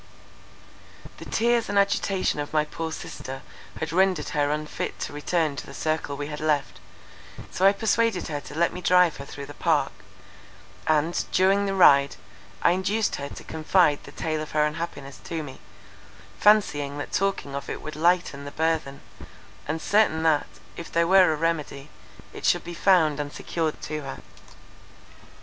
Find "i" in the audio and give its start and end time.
7.67-7.71, 12.63-12.71